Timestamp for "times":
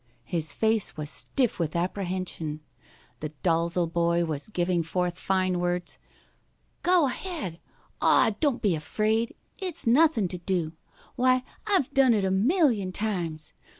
12.91-13.53